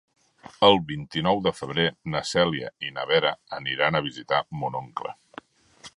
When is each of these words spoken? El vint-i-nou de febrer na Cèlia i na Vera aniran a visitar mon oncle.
El 0.67 0.79
vint-i-nou 0.91 1.41
de 1.47 1.53
febrer 1.57 1.85
na 2.15 2.23
Cèlia 2.31 2.73
i 2.89 2.91
na 2.97 3.07
Vera 3.13 3.35
aniran 3.61 4.01
a 4.01 4.05
visitar 4.09 4.41
mon 4.63 4.83
oncle. 4.85 5.17